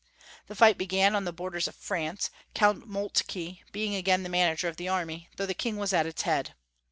[0.47, 4.77] The fight began on the borders of France, Count Moltke being again the manager of
[4.77, 6.55] the army, though the King wias at its head.